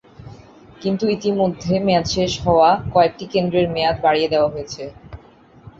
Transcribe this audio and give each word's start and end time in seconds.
কিন্তু 0.81 1.03
ইতিমধ্যে 1.09 1.73
মেয়াদ 1.85 2.05
শেষ 2.15 2.31
হওয়া 2.45 2.69
কয়েকটি 2.93 3.25
কেন্দ্রের 3.33 3.67
মেয়াদ 3.69 3.97
বাড়িয়ে 4.05 4.31
দেওয়া 4.33 4.51
হয়েছে। 4.53 4.83